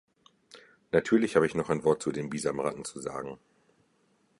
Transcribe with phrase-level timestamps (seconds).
[0.91, 3.37] Natürlich habe ich noch ein Wort zu den Bisamratten zu sagen.